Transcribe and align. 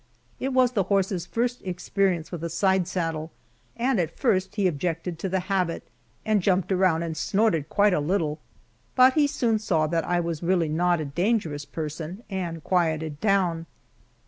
It 0.39 0.49
was 0.51 0.71
the 0.71 0.85
horse's 0.89 1.27
first 1.27 1.61
experience 1.61 2.31
with 2.31 2.43
a 2.43 2.49
side 2.49 2.87
saddle, 2.87 3.29
and 3.77 3.99
at 3.99 4.17
first 4.17 4.55
he 4.55 4.65
objected 4.65 5.19
to 5.19 5.29
the 5.29 5.41
habit 5.41 5.83
and 6.25 6.41
jumped 6.41 6.71
around 6.71 7.03
and 7.03 7.15
snorted 7.15 7.69
quite 7.69 7.93
a 7.93 7.99
little, 7.99 8.39
but 8.95 9.13
he 9.13 9.27
soon 9.27 9.59
saw 9.59 9.85
that 9.85 10.03
I 10.03 10.19
was 10.19 10.41
really 10.41 10.69
not 10.69 10.99
a 10.99 11.05
dangerous 11.05 11.65
person 11.65 12.23
and 12.31 12.63
quieted 12.63 13.19
down. 13.21 13.67